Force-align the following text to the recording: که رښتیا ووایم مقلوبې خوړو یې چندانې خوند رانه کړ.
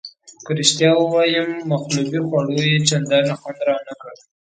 که 0.45 0.51
رښتیا 0.59 0.91
ووایم 0.97 1.49
مقلوبې 1.71 2.19
خوړو 2.27 2.57
یې 2.69 2.79
چندانې 2.89 3.33
خوند 3.39 3.59
رانه 3.67 3.93
کړ. 4.01 4.13